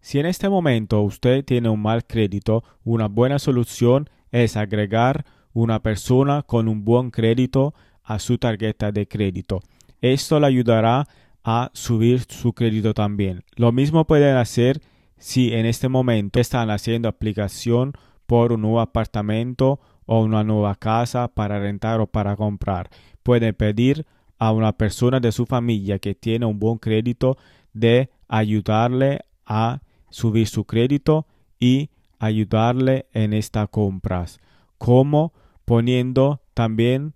Si 0.08 0.20
en 0.20 0.26
este 0.26 0.48
momento 0.48 1.02
usted 1.02 1.44
tiene 1.44 1.68
un 1.68 1.82
mal 1.82 2.06
crédito, 2.06 2.64
una 2.86 3.10
buena 3.10 3.40
solución 3.40 4.10
es 4.32 4.56
agregar 4.56 5.26
una 5.52 5.84
persona 5.84 6.44
con 6.44 6.70
un 6.70 6.86
buen 6.86 7.12
crédito 7.12 7.74
a 8.06 8.18
su 8.18 8.38
tarjeta 8.38 8.94
de 8.94 9.06
crédito. 9.06 9.60
Esto 10.00 10.40
le 10.40 10.48
ayudará 10.48 11.10
a 11.44 11.72
subir 11.74 12.22
su 12.22 12.54
crédito 12.54 12.94
también. 12.94 13.44
Lo 13.58 13.74
mismo 13.74 14.08
pueden 14.08 14.38
hacer 14.38 14.80
si 15.18 15.54
en 15.54 15.66
este 15.66 15.90
momento 15.90 16.40
están 16.40 16.70
haciendo 16.70 17.10
aplicación 17.10 17.92
por 18.28 18.54
un 18.54 18.62
nuevo 18.62 18.80
apartamento 18.80 19.82
o 20.06 20.22
una 20.22 20.46
nueva 20.46 20.76
casa 20.76 21.28
para 21.28 21.60
rentar 21.60 22.00
o 22.00 22.08
para 22.08 22.38
comprar. 22.38 22.90
Pueden 23.24 23.54
pedir 23.54 24.06
a 24.40 24.54
una 24.54 24.72
persona 24.72 25.20
de 25.20 25.34
su 25.34 25.46
familia 25.46 26.00
que 26.00 26.16
tiene 26.16 26.46
un 26.46 26.60
buen 26.60 26.78
crédito 26.78 27.38
de 27.74 28.10
ayudarle 28.30 29.20
a 29.46 29.82
subir 30.10 30.48
su 30.48 30.66
crédito 30.66 31.28
y 31.60 31.90
ayudarle 32.20 33.08
en 33.14 33.34
estas 33.34 33.70
compras, 33.70 34.40
como 34.78 35.34
poniendo 35.66 36.42
también 36.54 37.14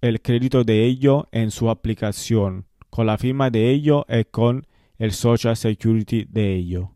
el 0.00 0.20
crédito 0.20 0.64
de 0.64 0.84
ello 0.84 1.28
en 1.32 1.50
su 1.50 1.70
aplicación, 1.70 2.66
con 2.90 3.06
la 3.06 3.18
firma 3.18 3.50
de 3.50 3.70
ello 3.70 4.04
y 4.08 4.24
con 4.24 4.66
el 4.98 5.12
Social 5.12 5.56
Security 5.56 6.24
de 6.28 6.54
ello. 6.54 6.92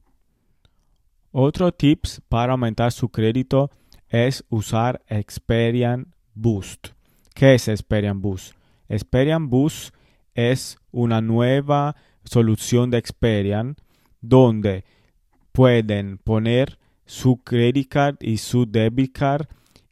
Otro 1.32 1.72
tips 1.72 2.22
para 2.28 2.52
aumentar 2.52 2.92
su 2.92 3.08
crédito 3.08 3.70
es 4.08 4.44
usar 4.48 5.02
Experian 5.08 6.14
Boost. 6.34 6.88
¿Qué 7.34 7.54
es 7.54 7.68
Experian 7.68 8.22
Boost? 8.22 8.54
Experian 8.88 9.50
Boost 9.50 9.94
es 10.34 10.78
una 10.92 11.20
nueva 11.20 11.96
solución 12.24 12.90
de 12.90 12.98
Experian 12.98 13.76
donde 14.20 14.84
pueden 15.56 16.18
poner 16.18 16.78
su 17.06 17.38
credit 17.38 17.88
card 17.88 18.16
y 18.20 18.36
su 18.36 18.66
debit 18.66 19.16
card 19.16 19.46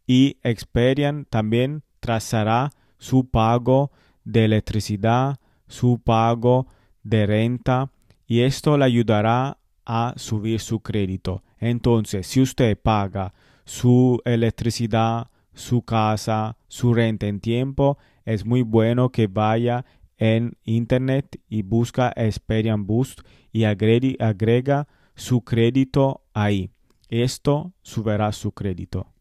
y 0.06 0.36
Experian 0.42 1.24
también 1.24 1.82
trazará 2.00 2.70
su 2.98 3.30
pago 3.30 3.90
de 4.24 4.44
electricidad, 4.44 5.38
su 5.66 5.98
pago 6.04 6.66
de 7.02 7.24
renta 7.24 7.90
y 8.26 8.40
esto 8.40 8.76
le 8.76 8.84
ayudará 8.84 9.56
a 9.86 10.12
subir 10.18 10.60
su 10.60 10.80
crédito. 10.80 11.42
Entonces, 11.58 12.26
si 12.26 12.42
usted 12.42 12.76
paga 12.76 13.32
su 13.64 14.20
electricidad, 14.26 15.28
su 15.54 15.80
casa, 15.80 16.58
su 16.68 16.92
renta 16.92 17.26
en 17.26 17.40
tiempo, 17.40 17.96
es 18.26 18.44
muy 18.44 18.60
bueno 18.60 19.08
que 19.08 19.28
vaya 19.28 19.86
en 20.18 20.58
internet 20.64 21.40
y 21.48 21.62
busca 21.62 22.12
Experian 22.16 22.86
Boost 22.86 23.22
y 23.50 23.64
agrega 23.64 24.88
su 25.14 25.42
crédito 25.42 26.24
ahí. 26.32 26.70
Esto 27.08 27.72
subirá 27.82 28.32
su 28.32 28.52
crédito. 28.52 29.14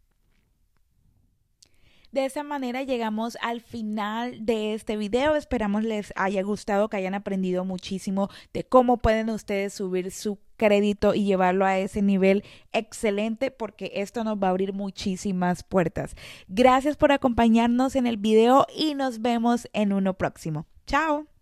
De 2.13 2.25
esa 2.25 2.43
manera 2.43 2.83
llegamos 2.83 3.39
al 3.41 3.59
final 3.59 4.45
de 4.45 4.75
este 4.75 4.97
video. 4.97 5.35
Esperamos 5.35 5.83
les 5.83 6.13
haya 6.15 6.43
gustado, 6.43 6.87
que 6.87 6.97
hayan 6.97 7.15
aprendido 7.15 7.65
muchísimo 7.65 8.29
de 8.53 8.63
cómo 8.63 8.97
pueden 8.97 9.31
ustedes 9.31 9.73
subir 9.73 10.11
su 10.11 10.37
crédito 10.55 11.15
y 11.15 11.25
llevarlo 11.25 11.65
a 11.65 11.79
ese 11.79 12.03
nivel 12.03 12.43
excelente 12.71 13.49
porque 13.49 13.93
esto 13.95 14.23
nos 14.23 14.37
va 14.37 14.47
a 14.47 14.51
abrir 14.51 14.73
muchísimas 14.73 15.63
puertas. 15.63 16.15
Gracias 16.47 16.97
por 16.97 17.11
acompañarnos 17.11 17.95
en 17.95 18.05
el 18.05 18.17
video 18.17 18.67
y 18.77 18.93
nos 18.93 19.19
vemos 19.23 19.67
en 19.73 19.91
uno 19.91 20.13
próximo. 20.13 20.67
Chao. 20.85 21.32